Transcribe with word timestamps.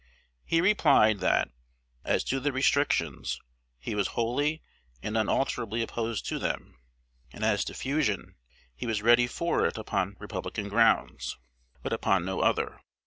He 0.43 0.61
replied, 0.61 1.19
that, 1.19 1.51
as 2.03 2.23
to 2.23 2.39
the 2.39 2.51
restrictions, 2.51 3.39
he 3.77 3.93
was 3.93 4.07
wholly 4.17 4.63
and 5.03 5.15
unalterably 5.15 5.83
opposed 5.83 6.25
to 6.29 6.39
them; 6.39 6.79
and 7.31 7.45
as 7.45 7.63
to 7.65 7.75
fusion, 7.75 8.33
he 8.73 8.87
was 8.87 9.03
ready 9.03 9.27
for 9.27 9.63
it 9.67 9.77
upon 9.77 10.15
"Republican 10.17 10.69
grounds," 10.69 11.37
but 11.83 11.93
upon 11.93 12.25
no 12.25 12.39
other. 12.39 12.79